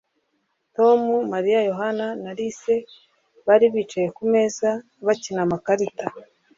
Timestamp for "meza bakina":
4.33-5.39